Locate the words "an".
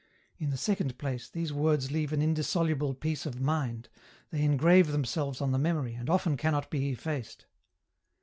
2.11-2.21